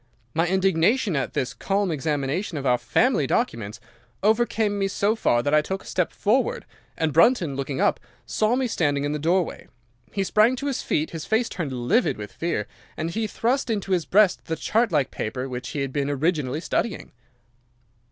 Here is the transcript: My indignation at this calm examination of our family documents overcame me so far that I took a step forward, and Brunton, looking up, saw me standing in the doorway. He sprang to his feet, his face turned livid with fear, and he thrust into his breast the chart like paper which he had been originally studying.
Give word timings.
My 0.33 0.47
indignation 0.47 1.15
at 1.15 1.33
this 1.33 1.53
calm 1.53 1.91
examination 1.91 2.57
of 2.57 2.65
our 2.65 2.79
family 2.79 3.27
documents 3.27 3.79
overcame 4.23 4.79
me 4.79 4.87
so 4.87 5.15
far 5.15 5.43
that 5.43 5.53
I 5.53 5.61
took 5.61 5.83
a 5.83 5.85
step 5.85 6.11
forward, 6.11 6.65
and 6.97 7.13
Brunton, 7.13 7.55
looking 7.55 7.79
up, 7.79 7.99
saw 8.25 8.55
me 8.55 8.65
standing 8.65 9.03
in 9.03 9.11
the 9.11 9.19
doorway. 9.19 9.67
He 10.11 10.23
sprang 10.23 10.55
to 10.55 10.65
his 10.65 10.81
feet, 10.81 11.11
his 11.11 11.25
face 11.25 11.49
turned 11.49 11.71
livid 11.71 12.17
with 12.17 12.31
fear, 12.33 12.65
and 12.97 13.11
he 13.11 13.27
thrust 13.27 13.69
into 13.69 13.91
his 13.91 14.05
breast 14.07 14.45
the 14.45 14.55
chart 14.55 14.91
like 14.91 15.11
paper 15.11 15.47
which 15.47 15.69
he 15.69 15.81
had 15.81 15.93
been 15.93 16.09
originally 16.09 16.61
studying. 16.61 17.11